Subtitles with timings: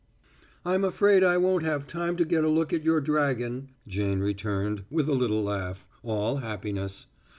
[0.65, 4.83] "I'm afraid I won't have time to get a look at your dragon," Jane returned,
[4.89, 7.05] with a little laugh, all happiness.